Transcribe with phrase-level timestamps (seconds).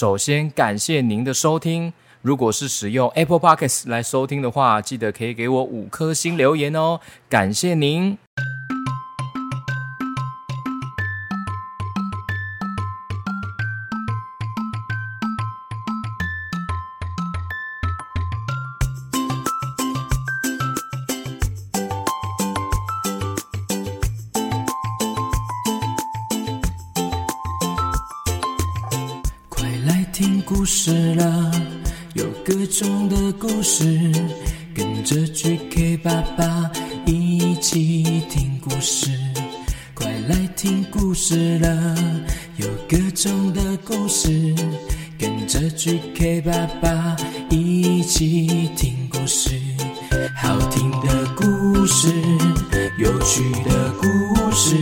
[0.00, 1.92] 首先感谢您的收听。
[2.22, 8.16] 如果是使用 Apple Podcasts 来收听的话，记得可以给我五颗星留言哦，感谢您。
[43.52, 44.54] 的故事，
[45.18, 47.16] 跟着 GK 爸爸
[47.48, 49.60] 一起听故事。
[50.36, 52.12] 好听的故事，
[52.98, 54.06] 有趣的故
[54.52, 54.76] 事，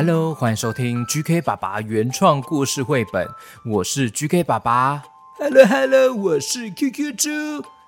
[0.00, 3.26] Hello 欢迎收听 GK 爸爸原创故事绘本，
[3.64, 5.02] 我是 GK 爸爸。
[5.36, 7.28] Hello Hello，我是 QQ 猪。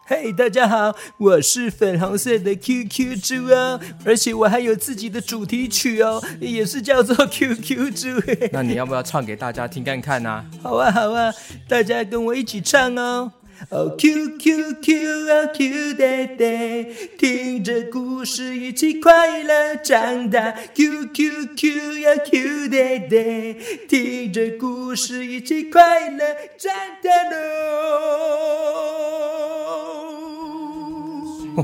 [0.06, 8.08] 嘿大家好，我是粉红色的 QQ 猪哦，而且我还有自己的主题曲哦，也是叫做 QQ 猪。
[8.50, 11.32] 那你要不要唱给大家听看看呢、好啊好啊，
[11.68, 13.30] 大家跟我一起唱哦。
[13.68, 16.84] 哦，Q Q Q 哦 Q 爹爹，
[17.18, 20.52] 听着故事一起快乐长大。
[20.74, 21.68] Q Q Q
[22.08, 23.54] 啊 Q 爹爹，
[23.86, 26.24] 听着故事一起快乐
[26.56, 26.72] 长
[27.02, 27.40] 大喽。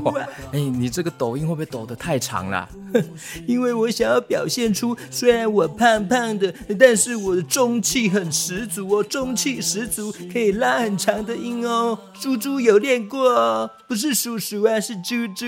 [0.03, 2.67] 哇， 哎，你这个抖音会不会抖得太长了？
[3.45, 11.97] 因为我想要表现出，虽然我胖胖的，但是我的中气很十足哦，中气十足，可以拉很长的音哦。
[12.13, 15.45] 猪猪有练过哦，不是叔叔啊，是猪猪。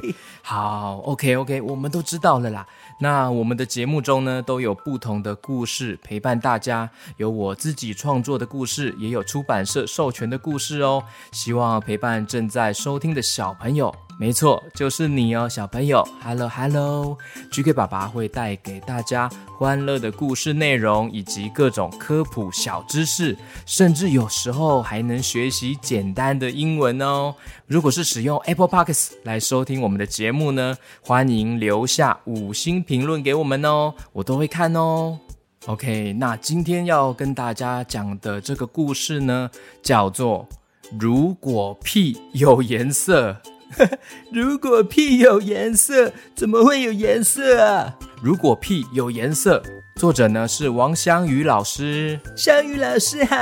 [0.42, 2.66] 好，OK OK，我们都知道了啦。
[2.98, 11.04] 那我们的节目中呢，都有不同的故事陪伴大家，有我自己创作的故事，也有出版社授权的故事哦。
[11.30, 16.02] 希望陪伴正在收听的小朋友，没错，就是你哦，小朋友。
[16.22, 19.28] Hello Hello，GK 爸爸会带给大家
[19.58, 27.34] 欢乐的故事内容，以及各种科普小知识，甚至有时候还能学习简单的英文哦。
[27.66, 35.18] 如果是使用 Apple Podcasts 来收听我们的节目呢，欢迎留下五星评论给我们哦，我都会看哦。
[35.66, 39.50] OK，那今天要跟大家讲的这个故事呢，
[39.82, 40.48] 叫做
[40.98, 43.36] “如果屁有颜色”。
[44.32, 47.94] 如果屁有颜色，怎么会有颜色啊？
[48.22, 49.62] 如果屁有颜色，
[49.96, 53.36] 作者呢是王香宇老师，香宇老师好。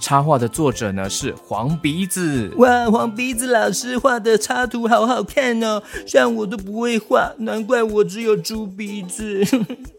[0.00, 2.52] 插画的作者呢是黄鼻子。
[2.56, 9.44] 哇，黄鼻子老师画的插图好好看哦，像我都不会画，难怪我只有猪鼻子。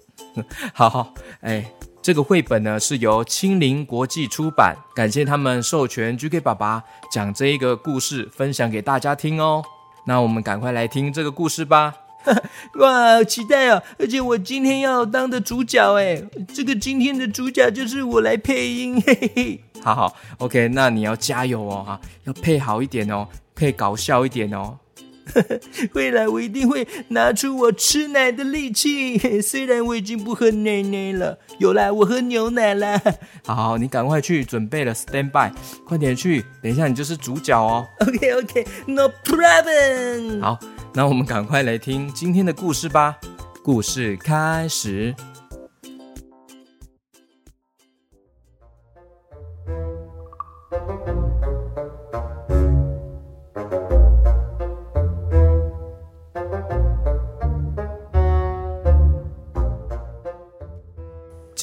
[0.73, 1.71] 好好，哎，
[2.03, 9.63] 这个绘本呢是由青林国际出版，感谢他们授权 GK 爸爸讲这一个故事，分享给大家听哦。
[10.05, 11.95] 那我们赶快来听这个故事吧。
[12.75, 13.81] 哇，好期待哦！
[13.97, 16.21] 而且我今天要当的主角哎，
[16.53, 19.63] 这个今天的主角就是我来配音， 嘿嘿。
[19.81, 23.25] 好好，OK，那你要加油哦，哈，要配好一点哦，
[23.55, 24.77] 配搞笑一点哦。
[25.93, 33.01] 未来我一定会拿出我吃奶的力气， 虽然我已经不喝奶奶了，有啦，我喝牛奶啦。
[33.45, 35.51] 好 好，你赶快去准备了，stand by，
[35.85, 37.87] 快点去，等一下你就是主角哦。
[37.99, 40.41] OK OK，No problem。
[40.41, 40.59] 好，
[40.93, 43.17] 那我们赶快来听今天的故事吧。
[43.63, 45.15] 故事开始。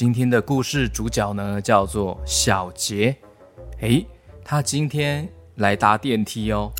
[0.01, 3.15] 今天的故事主角呢，叫做小杰。
[3.81, 4.03] 诶，
[4.43, 6.71] 他今天来搭电梯哦。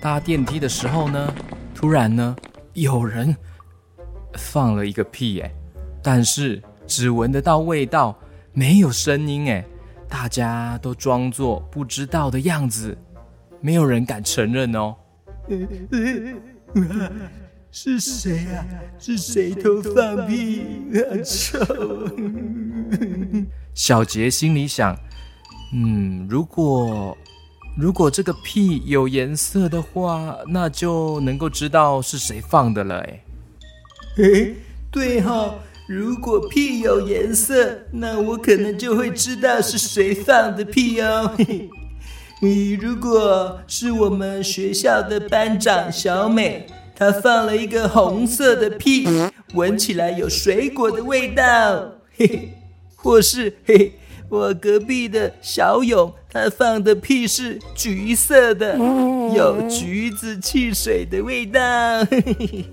[0.00, 1.34] 搭电梯的时候呢，
[1.74, 2.36] 突然呢，
[2.74, 3.36] 有人
[4.34, 5.52] 放了一个屁，哎，
[6.04, 8.16] 但是只闻得到味道，
[8.52, 9.64] 没有声音，哎，
[10.08, 12.96] 大家都装作不知道的样子，
[13.60, 14.94] 没有人敢承认哦。
[17.72, 18.66] 是谁啊？
[18.98, 20.62] 是谁偷放屁？
[20.92, 21.58] 好臭！
[23.74, 24.96] 小杰心里想：
[25.72, 27.16] 嗯，如果
[27.78, 32.98] 如果这个屁有颜色的话，那就能够知道是谁放的了。
[32.98, 33.22] 哎，
[34.16, 34.54] 诶，
[34.90, 35.54] 对哈、
[35.88, 41.36] 如果屁有颜色，那我可能就会知道是谁放的屁哦。
[42.42, 46.66] 你如果是我们学校的班长小美，
[47.00, 49.08] 他放了一个红色的屁，
[49.54, 51.94] 闻起来有水果的味道。
[52.14, 52.48] 嘿嘿，
[52.94, 53.92] 或是嘿，
[54.28, 58.76] 我隔壁的小勇，他放的屁是橘色的，
[59.34, 61.60] 有橘子汽水的味道。
[62.04, 62.64] 嘿嘿嘿。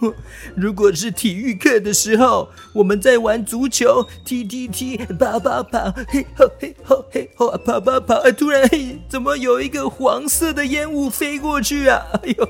[0.56, 12.02] 如果是体育课的时候，我们在玩足球，踢踢踢，跑跑跑，嘿吼嘿吼嘿吼，跑跑跑，突然嘿，怎么有一个黄色的烟雾飞过去啊？
[12.22, 12.48] 哎呦，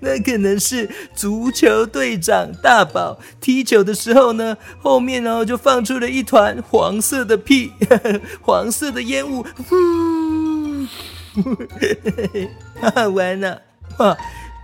[0.00, 7.72] 那可能是足球队长大宝踢球的时候呢，后面呢就放出了一团黄色的屁，
[8.42, 10.86] 黄色的烟雾，呼，
[12.94, 13.58] 好玩呢，
[13.98, 14.16] 哇！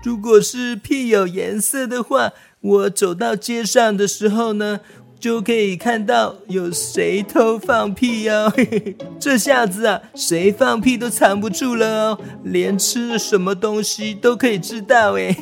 [0.05, 4.81] 如果是屁有颜色的话，我走到街上的时候呢，
[5.19, 8.53] 就可以看到有谁偷放屁哦。
[9.19, 15.37] 这下子啊，谁放屁都藏不住了哦，连吃什么东西都可以知道哎。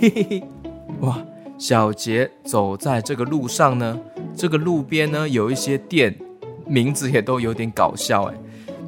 [1.01, 1.23] 哇，
[1.59, 4.01] 小杰走在这个路上呢，
[4.35, 6.19] 这个路边呢有一些店，
[6.67, 8.35] 名字也都有点搞笑哎，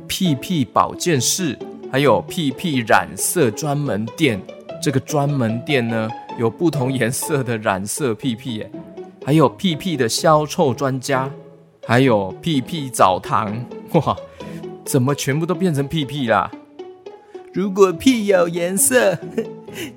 [0.06, 1.58] 屁屁保健室，
[1.92, 4.40] 还有屁屁染色专门店。
[4.80, 6.08] 这个专门店呢，
[6.38, 8.70] 有不同颜色的染色屁屁，哎，
[9.24, 11.30] 还有屁屁的消臭专家，
[11.86, 14.16] 还有屁屁澡堂，哇，
[14.84, 16.50] 怎么全部都变成屁屁啦？
[17.52, 19.18] 如果屁有颜色，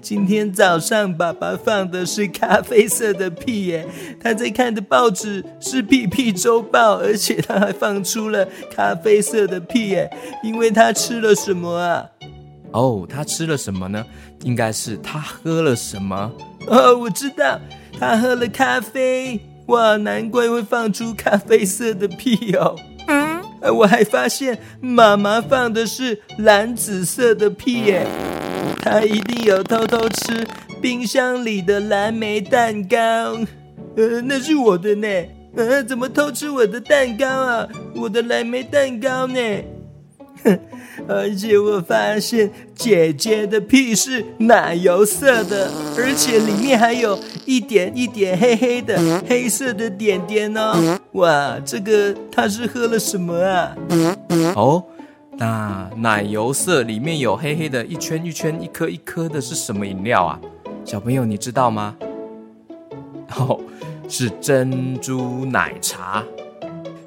[0.02, 3.88] 今天早上爸爸放的是咖啡色的屁，耶，
[4.20, 10.10] 他在看的报纸是《屁屁周报》，而且他还放出了咖啡色的屁，耶，
[10.44, 12.06] 因为他吃了什么啊？
[12.72, 14.06] 哦，他吃了什么呢？
[14.44, 16.32] 应该是他喝了什么？
[16.68, 17.60] 哦，我知道，
[18.00, 19.40] 他喝了咖啡。
[19.68, 22.76] 哇，难怪会放出咖啡色的屁哦。
[23.08, 23.42] 嗯，
[23.74, 28.06] 我还发现妈妈放的是蓝紫色的屁耶，
[28.82, 30.46] 他一定有偷偷吃
[30.82, 32.98] 冰箱里的蓝莓蛋糕。
[33.96, 35.08] 呃，那是我的呢。
[35.56, 37.68] 呃，怎么偷吃我的蛋糕啊？
[37.96, 39.40] 我的蓝莓蛋糕呢？
[41.08, 51.00] 而且我发现姐姐的屁是奶油色的，而且里面还有一点一点黑黑的黑色的点点哦。
[51.14, 53.76] 哇，这个她是喝了什么啊？
[54.56, 54.84] 哦，
[55.38, 60.40] 那奶油色里面有黑黑的一圈一圈、一颗一颗的是什么饮料啊？
[60.86, 61.96] 小朋友你知道吗？
[63.38, 63.60] 哦，
[64.08, 66.24] 是珍珠奶茶。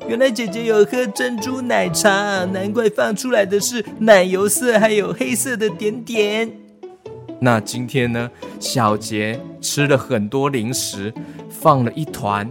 [0.06, 6.52] 原来姐姐有喝珍珠奶茶，难怪放出来的是奶油色，还有黑色的点点。
[7.40, 8.30] 那今天呢，
[8.60, 11.12] 小杰吃了很多零食，
[11.48, 12.50] 放了一团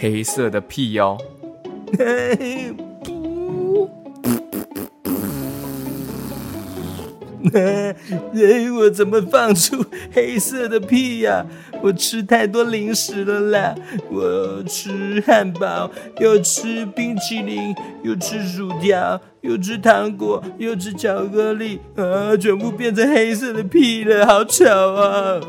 [0.00, 1.18] 黑色的屁哦。
[8.78, 11.46] 我怎么放出黑色的屁呀？
[11.82, 13.74] 我吃太多零食了啦！
[14.10, 15.90] 我吃汉堡，
[16.20, 25.40] 又吃冰淇淋，又吃薯条，又吃糖果，又吃巧克力，啊，全部变成黑色的屁了，好巧啊！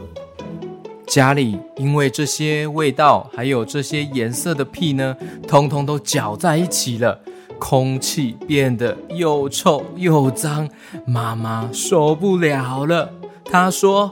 [1.08, 7.20] 家里因为这些味道，还有这些颜色的屁呢，通通都搅在一起了。
[7.60, 10.68] 空气变得又臭又脏，
[11.06, 13.12] 妈妈受不了了。
[13.46, 14.12] 她说：“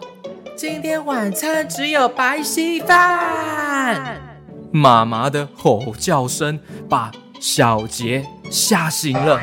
[0.55, 4.21] 今天晚餐只有白稀饭。”
[4.69, 9.39] 妈妈的吼叫声把小杰吓醒了。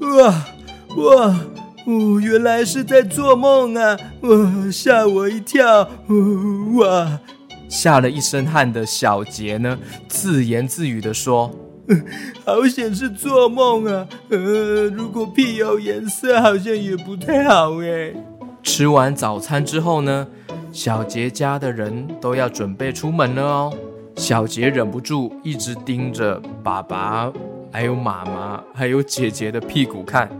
[0.00, 0.44] 哇
[0.96, 1.36] 哇！
[1.84, 3.96] 哦，原来是在做梦啊！
[4.20, 5.88] 哇，吓我一跳！
[6.74, 7.18] 哇！
[7.72, 11.50] 吓了一身汗的小杰呢，自言自语的说
[12.44, 14.06] ：“好险是做梦啊！
[14.28, 18.12] 呃，如果屁有颜色，好像也不太好哎。”
[18.62, 20.28] 吃完早餐之后呢，
[20.70, 23.74] 小杰家的人都要准备出门了哦。
[24.16, 27.32] 小杰忍不住一直盯着爸爸、
[27.72, 30.30] 还有妈妈、还有姐姐的屁股看。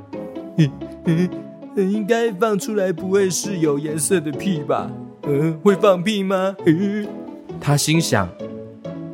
[1.76, 4.90] 应该放出来不会是有颜色的屁吧？
[5.22, 6.54] 嗯，会放屁吗？
[7.64, 8.28] 他心想：“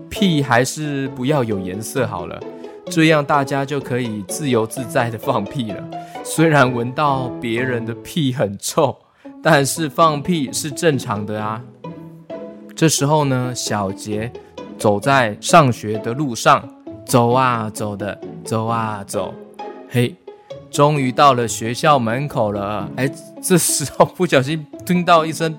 [0.08, 2.40] 屁还是不要有颜色好了，
[2.86, 5.84] 这样大家就可以自由自在的放屁了。
[6.24, 8.96] 虽然闻到别人的屁很臭，
[9.42, 11.62] 但是放屁是正常的啊。”
[12.74, 14.32] 这时候呢，小杰
[14.78, 16.66] 走在上学的路上，
[17.04, 19.34] 走啊走的，走啊走，
[19.90, 20.16] 嘿，
[20.70, 22.88] 终于到了学校门口了。
[22.96, 23.10] 哎，
[23.42, 25.54] 这时候不小心听到一声。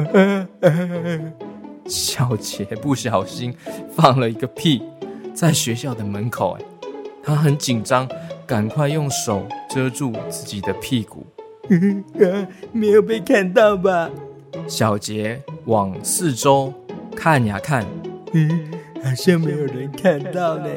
[1.86, 3.54] 小杰不小心
[3.92, 4.82] 放了一个屁
[5.34, 6.64] 在学校的门口，哎，
[7.22, 8.08] 他很紧张，
[8.46, 11.26] 赶快用手遮住自己的屁股。
[12.72, 14.10] 没有被看到吧？
[14.66, 16.72] 小杰往四周
[17.14, 17.86] 看呀看，
[19.02, 20.68] 好像没有人看到呢。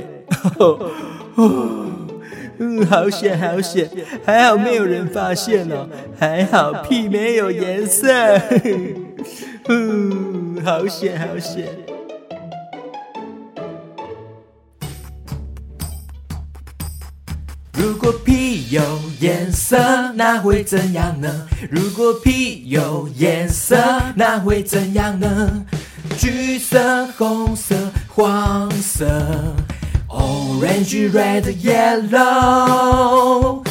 [2.60, 3.90] 嗯，好险好险，
[4.24, 5.90] 还好没有人发现哦，
[6.20, 8.08] 还好屁没有颜色。
[9.70, 11.68] 嗯， 好险好险。
[17.74, 18.82] 如果屁有
[19.20, 19.78] 颜色，
[20.16, 21.48] 那会怎样呢？
[21.70, 23.76] 如果屁有颜色，
[24.16, 25.66] 那会怎样呢？
[26.18, 27.76] 橘色、红色、
[28.10, 29.06] 黄色。
[30.10, 33.64] Orange, red, yellow，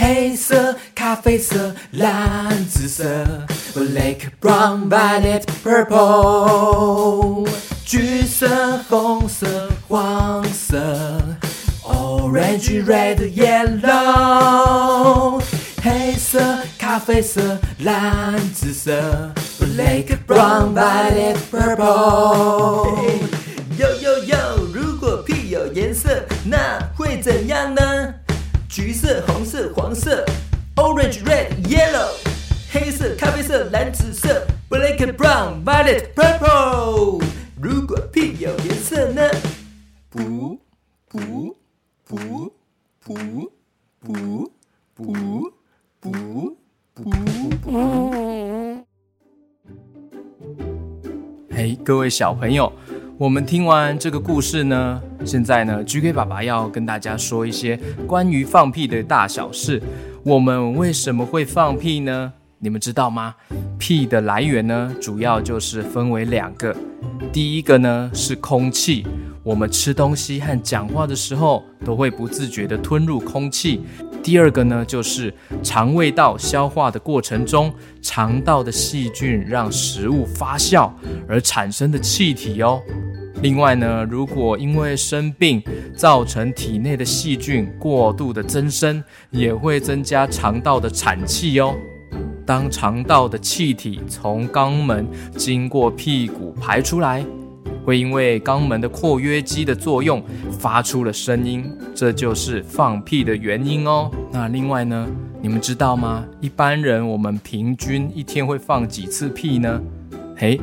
[0.00, 3.04] 黑色、咖啡色、蓝紫色
[3.74, 7.46] ，Black, brown, violet, purple，
[7.84, 10.78] 橘色、红色、黄色
[11.84, 13.82] ，Orange, red, yellow，
[15.82, 16.40] 黑色、
[16.78, 19.30] 咖啡色、蓝紫色
[19.60, 22.88] ，Black, brown, violet, purple。
[23.78, 24.36] Yo yo yo！
[24.72, 28.14] 如果屁有颜色，那会怎样呢？
[28.70, 30.24] 橘色、红色、黄色
[30.76, 32.06] ，orange、red、yellow，
[32.70, 37.20] 黑色、咖啡色、蓝紫色，black、brown、violet、purple。
[37.60, 39.28] 如果屁有颜色呢？
[40.08, 40.56] 不
[41.08, 41.56] 不
[42.04, 42.52] 不不
[43.00, 43.50] 不
[43.98, 44.52] 不
[45.74, 46.56] 不
[46.94, 48.86] 不不。
[51.50, 52.72] 嘿，各位小朋友。
[53.20, 59.78] 我们听完这个故事呢，现在呢，GK 爸爸要跟大家说一些关于放屁的大小事。
[60.22, 62.32] 我们为什么会放屁呢？
[62.60, 63.34] 你们知道吗？
[63.78, 66.74] 屁的来源呢，主要就是分为两个。
[67.30, 69.06] 第一个呢是空气，
[69.42, 73.82] 我们吃东西和讲话的时候都会不自觉地吞入空气。
[74.22, 77.72] 第二个呢就是肠胃道消化的过程中，
[78.02, 80.90] 肠道的细菌让食物发酵
[81.26, 82.80] 而产生的气体哦。
[83.42, 85.62] 另外呢，如果因为生病
[85.96, 91.74] 造成体内的细菌过度的增生，也会增加肠道的产气哦。
[92.44, 97.24] 当肠道的气体从肛门经过屁股排出来，
[97.84, 104.10] 会因为肛门的括约肌的作用发出了声音，这就是放屁的原因哦。
[104.32, 105.08] 那另外呢，
[105.40, 106.24] 你们知道吗？
[106.40, 109.80] 一般人我们平均一天会放几次屁呢？
[110.36, 110.60] 嘿。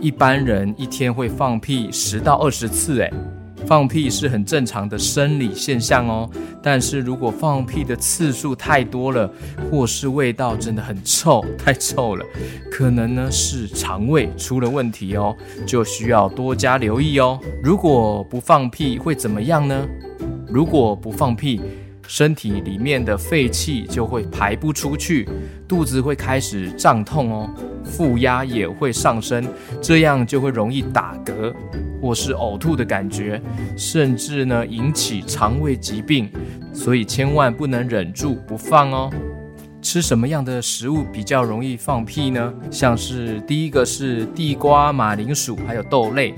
[0.00, 3.10] 一般人一天会放屁十到二十次，诶，
[3.66, 6.30] 放屁是很正常的生理现象哦。
[6.62, 9.30] 但是如果放屁的次数太多了，
[9.70, 12.24] 或是味道真的很臭，太臭了，
[12.70, 17.38] 可能呢是肠胃出了问题哦，就需要多加留意哦。
[17.62, 19.86] 如果不放屁会怎么样呢？
[20.48, 21.60] 如果不放屁，
[22.06, 25.28] 身体里面的废气就会排不出去，
[25.66, 27.50] 肚子会开始胀痛哦。
[27.84, 29.46] 负压也会上升，
[29.80, 31.54] 这样就会容易打嗝
[32.00, 33.40] 或是呕吐的感觉，
[33.76, 36.30] 甚至呢引起肠胃疾病，
[36.72, 39.10] 所以千万不能忍住不放哦。
[39.82, 42.54] 吃什么样的食物比较容易放屁呢？
[42.70, 46.34] 像是第一个是地瓜、马铃薯还有豆类，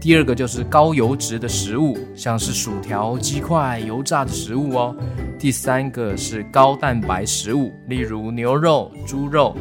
[0.00, 4.96] 第二个就是高油脂的食物，像是薯条、鸡块、油炸的食物哦。
[5.38, 9.56] 第三个是高蛋白食物，例如牛肉、猪肉。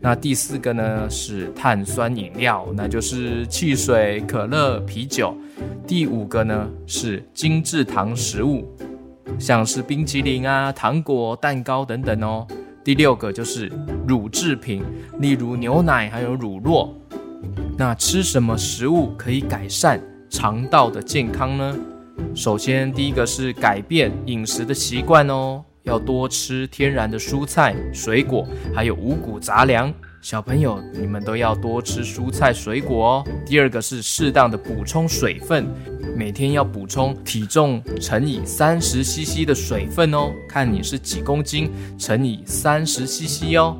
[0.00, 5.34] 那第四个呢是碳酸饮料，那就是汽水、可乐、啤酒。
[5.86, 8.68] 第五个呢是精制糖食物，
[9.38, 12.46] 像是冰淇淋啊、糖果、蛋糕等等哦。
[12.82, 13.70] 第六个就是
[14.06, 14.82] 乳制品，
[15.20, 16.90] 例如牛奶还有乳酪。
[17.76, 21.76] 那吃什么食物可以改善肠道的健康呢？
[22.34, 25.64] 首先，第一个是改变饮食的习惯哦。
[25.82, 29.92] 要多吃天然的蔬菜、水果，还有五谷杂粮。
[30.22, 33.24] 小朋友，你们都要多吃蔬菜水果哦。
[33.44, 35.66] 第二个是适当的补充水分，
[36.16, 40.32] 每天要补充体重乘以三十 CC 的水分哦。
[40.48, 43.76] 看你是几公斤，乘以三十 CC 哦。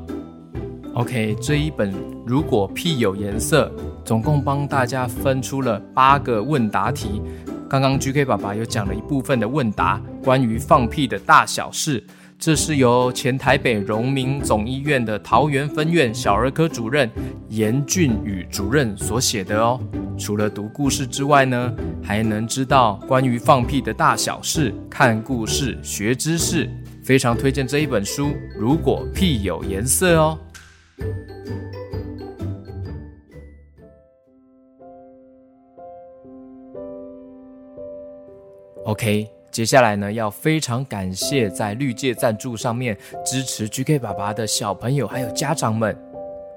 [0.95, 1.93] OK，这一本
[2.25, 3.69] 如果屁有颜色，
[4.05, 7.21] 总共帮大家分出了八个问答题。
[7.69, 12.01] 刚刚 GK 爸爸有讲了一部分的问答，关于放屁的大小事，
[12.39, 17.11] 这是由前台北荣民总医院的桃园分院小儿科主任
[17.49, 19.77] 严俊宇主任所写的哦。
[20.17, 26.69] 除了读故事之外呢，还能知道关于放屁的大小事，看故事学知识，
[27.03, 28.29] 非常推荐这一本书。
[28.57, 30.39] 如果屁有颜色哦。
[38.85, 46.15] ok 接下来呢要非常感谢在绿界赞助上面支持 gk 爸爸的小朋友还有家长们。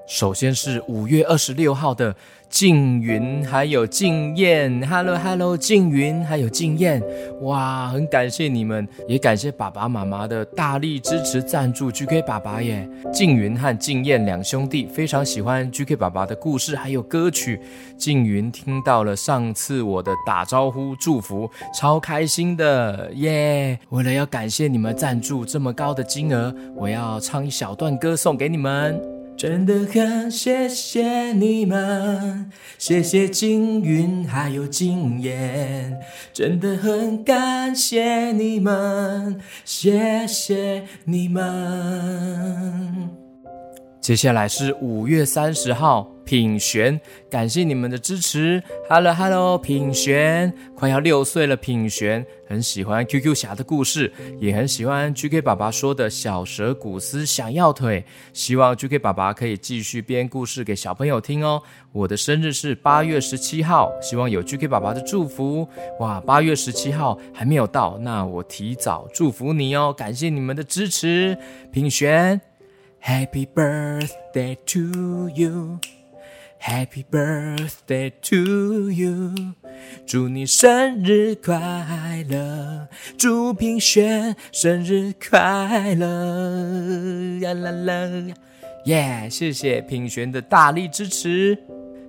[0.09, 2.15] 首先是五月二十六号的
[2.49, 7.01] 静云还有静燕，Hello Hello，静云还有静燕，
[7.41, 12.89] 哇，很感谢你们，也感谢爸爸妈妈的大力支持赞助 GK 爸爸耶。
[13.13, 17.59] 静云和静燕两兄弟非常喜欢 GK 爸爸的故事还有歌曲。
[17.95, 23.79] 静云听到了上次我的打招呼祝福，超开心的耶！
[23.89, 29.18] 为了要感谢你们赞助这么高的金额，我要唱一小段歌送给你们。
[29.39, 35.97] 真的很谢谢你们，谢谢金云还有金燕，
[36.33, 43.28] 真的很感谢你们，谢谢你们。
[44.09, 46.11] 接下来是五月三十号。
[46.25, 48.61] 品璇，感谢你们的支持。
[48.87, 51.55] Hello Hello，品璇，快要六岁了。
[51.55, 58.03] 品璇很喜欢 QQ 侠的故事，也很喜欢 GK 爸爸说的小蛇古斯想要腿。
[58.31, 61.61] 希望 GK 爸爸可以继续编故事给小朋友听哦。
[61.91, 65.67] 我的生日是八月十七号，希望有 GK 爸爸的祝福。
[65.99, 69.93] 哇，八月十七号还没有到，那我提早祝福你哦。
[69.95, 71.35] 感谢你们的支持，
[71.71, 72.39] 品璇
[73.03, 75.79] ，Happy birthday to you。
[76.61, 79.33] Happy birthday to you，
[80.05, 81.55] 祝你生日快
[82.29, 82.85] 乐，
[83.17, 88.35] 祝品轩生日快乐呀啦啦
[88.83, 89.29] 耶！
[89.31, 91.57] 谢谢品轩的大力支持。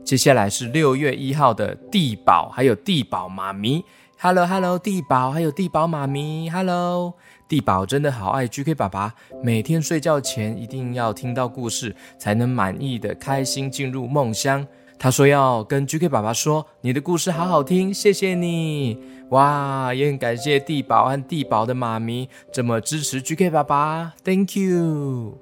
[0.04, 3.80] 接下来是六月一号的地宝，还有地宝妈咪。
[4.22, 7.14] Hello Hello，地宝还有地宝妈咪，Hello。
[7.48, 14.66] 地宝真的好爱 GK 爸爸，每天睡觉前一定要听到故事，才能满意的开心进入梦乡。
[14.98, 18.98] 他说要跟 GK 爸爸说，你的故事好好听，谢谢你。
[19.30, 25.38] 哇，也很感谢地宝和地宝的妈咪这么支持 GK 爸爸，Thank you。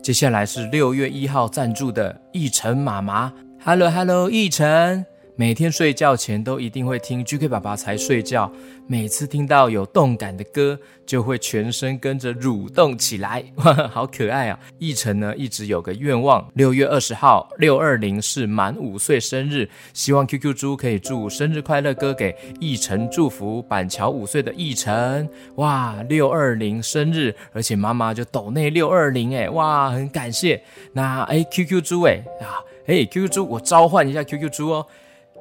[0.00, 3.32] 接下来是六月一号赞助的逸晨妈妈
[3.64, 5.04] ，Hello Hello，逸晨。
[5.40, 8.52] 每天睡觉前都一定会听 GK 爸爸才睡觉，
[8.86, 14.60] 每次听到有动感的歌，就会全身跟着蠕动起来，哇， 好可爱啊！
[14.80, 30.62] 奕晨呢一直有个愿望，六月二十号六二零是满五岁生日，希望 QQ 猪可以祝生日快乐歌给奕晨祝福板桥五岁的奕晨，哇，六二零生日，而且妈妈就抖内六二零，哎，哇，很感谢。
[30.92, 34.86] 那哎，QQ 猪哎啊，哎，QQ 猪，我召唤一下 QQ 猪哦。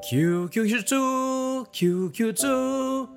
[0.01, 3.07] QQ 猪，QQ 猪，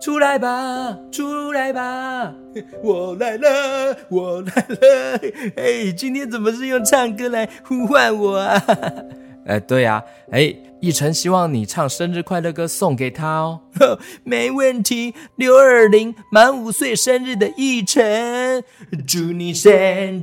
[0.00, 2.34] 出来吧，出来吧，
[2.82, 5.20] 我来了，我来了。
[5.56, 8.64] 哎，今天怎么是用唱歌来呼唤我啊？
[9.46, 13.60] 哎， 对呀，哎，奕晨希望你唱生日快乐歌送给他哦。
[14.24, 18.64] 没问题，六二零满五岁生日的奕晨，
[19.06, 19.70] 祝你生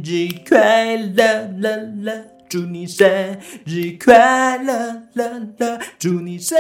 [0.04, 2.37] 日快乐乐乐。
[2.50, 5.80] 祝你生日快乐乐乐！
[6.00, 6.58] 祝你生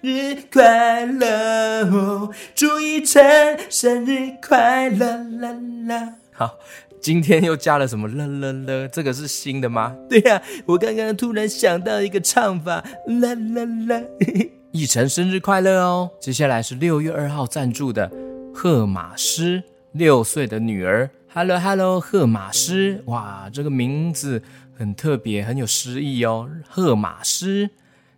[0.00, 2.30] 日快乐哦！
[2.54, 5.52] 祝一晨生日快乐乐
[5.88, 6.14] 乐！
[6.32, 6.58] 好，
[7.00, 8.86] 今天又加了什么乐乐乐？
[8.86, 9.96] 这个是新的吗？
[10.08, 14.04] 对呀，我刚刚突然想到一个唱法，乐乐乐！
[14.70, 16.10] 一晨生日快乐哦！
[16.20, 18.08] 接下来是六月二号赞助的
[18.54, 21.10] 赫马斯，六岁的女儿。
[21.36, 24.40] Hello Hello，赫马斯，哇，这个名字。
[24.76, 26.48] 很特别，很有诗意哦。
[26.68, 27.70] 荷马诗，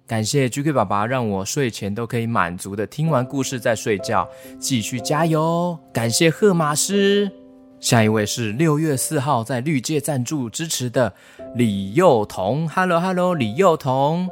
[0.07, 5.79] 感谢 GK 爸爸让我睡前都可以满足的听完故事再睡觉，继续加油。
[5.93, 7.31] 感谢贺马诗。
[7.79, 11.13] 下一位是六月四号在绿界赞助支持的
[11.55, 12.67] 李幼彤。
[12.69, 14.29] Hello Hello，李幼彤。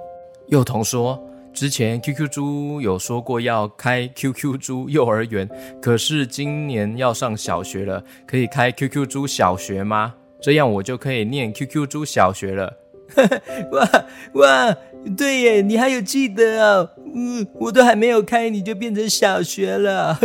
[0.48, 5.48] 幼彤说，之前 QQ 猪有说过要开 QQ 猪幼儿园，
[5.80, 10.14] 可是今年要上小学了，可以开 QQ 猪小学吗？
[10.44, 12.76] 这样我就可以念 QQ 猪小学了，
[13.72, 13.88] 哇
[14.34, 14.76] 哇，
[15.16, 16.86] 对耶，你还有记得啊？
[17.14, 20.20] 嗯，我都还没有开，你就变成小学了。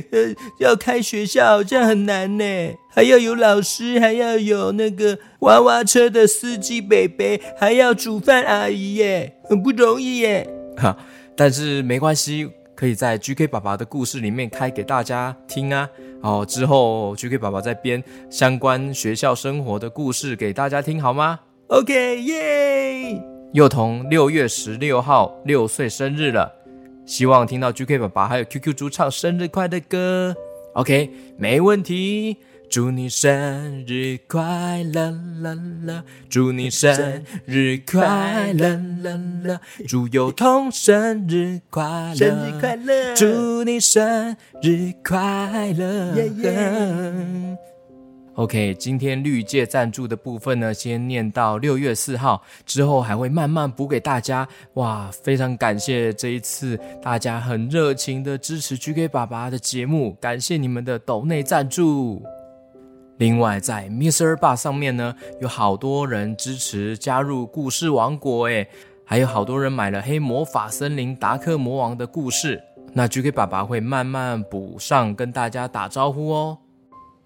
[0.58, 2.44] 要开学校好像很难呢，
[2.94, 10.48] 还要有老师，还要有那个娃娃车的司机北北，还要煮饭阿姨耶，很不容易耶。
[10.78, 10.96] 哈，
[11.36, 12.48] 但是没关系。
[12.74, 15.90] 可以在 GK 爸爸的故事里面开给大家听啊！
[16.22, 23.22] 哦，之后 GK 爸爸再编相关学校生活的故事给大家听，好吗？OK，耶！
[23.52, 26.52] 幼童六月十六号六岁生日了，
[27.06, 30.34] 希望听到 GK 爸爸还有 QQ 猪唱生日快乐歌。
[30.74, 32.36] OK，没问题。
[32.70, 35.54] 祝你生日快乐乐
[35.84, 43.14] 乐，祝你生日快乐乐乐，祝友彤生日快乐，生日快乐！
[43.14, 46.14] 祝你生日快乐！
[46.14, 47.58] 耶耶
[48.34, 54.46] OK，今天绿界赞助的部分呢，先念到六月四号，之后还会慢慢补给大家。
[54.74, 62.22] 哇，非常感谢这一次大家很热情的支持 GK 爸爸的节目，感谢你们的抖内赞助。
[63.18, 64.36] 另外，在 Mr.
[64.36, 68.68] Bar 上面呢，有好多人支持加入故事王国，诶，
[69.04, 72.62] 还有好多人买了黑魔法森林达克魔王的故事。
[72.92, 76.58] 那 GK 爸爸会慢慢补上，跟大家打招呼哦。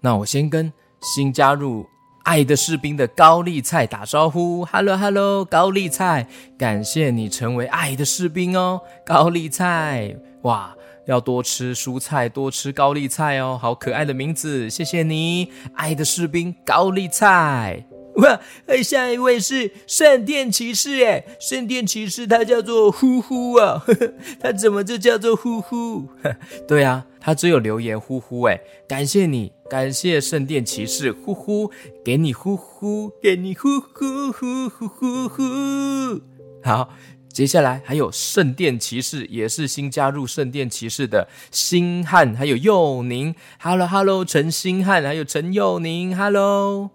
[0.01, 0.73] 那我先跟
[1.15, 1.85] 新加入
[2.23, 6.27] 爱的士兵的高丽菜打招呼，Hello Hello，高丽菜，
[6.57, 17.85] 感谢你成为爱的士兵哦，高丽菜，哇，要多吃蔬菜，多吃高丽菜哦，好可爱的名字，谢谢你，爱的士兵高丽菜。
[18.17, 26.07] 哇，哎，下一位是圣殿骑士，哎，圣殿骑士他叫做呼呼啊，呵 呵他怎么就叫做呼呼？
[26.67, 31.71] 对啊，他只有留言呼呼哎，感谢你，感谢圣殿骑士呼呼，
[32.05, 36.21] 给你呼呼，给你呼呼呼呼呼呼。
[36.63, 36.89] 好，
[37.33, 46.91] 接下来还有圣殿骑士，也是新加入圣殿骑士的星汉，还有佑宁，Hello Hello，陈星汉，还有陈佑宁，Hello。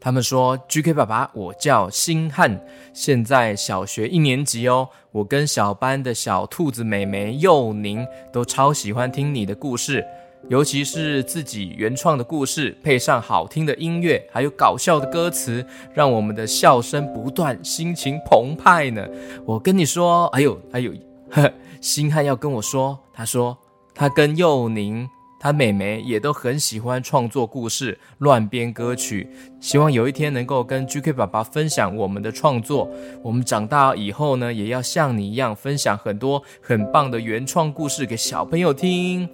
[0.00, 4.88] 他们说：“GK 爸爸，我叫星汉，现在小学一年级哦。
[5.12, 10.02] 我跟小班的小兔子美眉佑宁都超喜欢听你的故事，
[10.48, 19.06] 尤其是自己原创的故事，配上好听的音乐，还有搞笑的歌词，让我们的笑声不断，心情澎湃呢。
[19.44, 20.92] 我跟你说，哎呦，哎呦，
[21.30, 23.56] 呵， 星汉要跟我说，他说
[23.94, 25.08] 他跟佑宁。”
[25.40, 29.28] 他妹妹也都很喜欢创作故事、乱编歌曲，
[29.60, 32.88] 希望有一天能够跟 GK 爸爸分享我们的创作。
[33.22, 39.28] 我们长大以后呢，也要像你一样分享很多很棒的原创故事给小朋友听。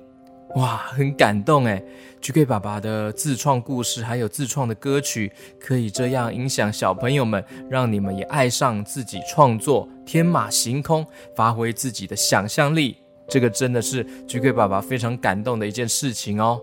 [0.57, 1.83] 哇，很感动诶
[2.21, 12.97] g k 爸爸的自创故事还有自创的歌曲，可以这样影响小朋友们，让你们也爱上自己创作，天马行空，发挥自己的想象力。
[13.29, 16.61] 这个真的是 GK 爸爸非常感动的一件事情哦。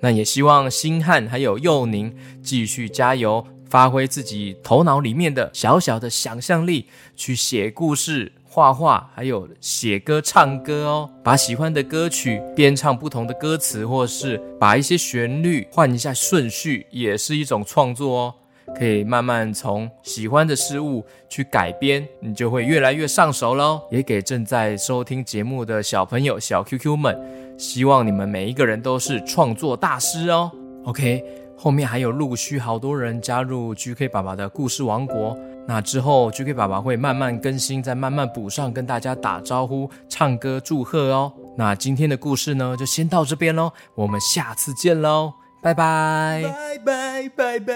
[0.00, 11.08] 那也希望星汉还有佑宁继续加油，发挥自己头脑里面的小小的想象力，去写故事、画画，还有写歌、唱歌哦。
[11.22, 18.34] 把喜欢的歌曲编唱不同的歌词，或是把一些旋律换一下顺序，也是一种创作哦。
[18.76, 23.80] 可以慢慢从喜欢的事物去改编，你就会越来越上手喽。
[23.92, 27.16] 也给正在收听节目的小朋友、小 QQ 们，
[27.56, 30.50] 希望你们每一个人都是创作大师哦。
[30.84, 31.24] OK，
[31.56, 41.30] 后面还有陆续好多人加入 GK 爸爸的故事王国，那之后 GK 爸爸会慢慢更新，再慢慢补上，跟大家打招呼、唱歌、祝贺哦。
[41.58, 45.34] 那今天的故事呢，就先到这边喽，我们下次见喽。
[45.60, 47.74] 拜拜，拜拜拜拜。